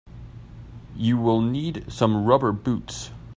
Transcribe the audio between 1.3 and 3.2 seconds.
need some rubber boots.